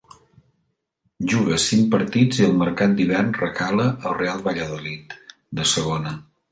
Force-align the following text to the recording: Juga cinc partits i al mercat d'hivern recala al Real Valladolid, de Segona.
Juga 1.33 1.59
cinc 1.65 1.85
partits 1.97 2.41
i 2.41 2.47
al 2.47 2.57
mercat 2.63 2.97
d'hivern 3.01 3.31
recala 3.45 3.89
al 3.93 4.19
Real 4.23 4.45
Valladolid, 4.51 5.19
de 5.61 5.73
Segona. 5.77 6.21